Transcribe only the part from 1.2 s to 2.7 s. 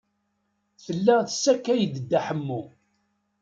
tessakay-d Dda Ḥemmu.